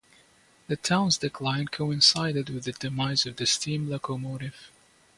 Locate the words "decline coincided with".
1.19-2.63